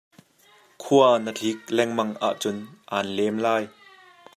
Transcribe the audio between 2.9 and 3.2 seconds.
aan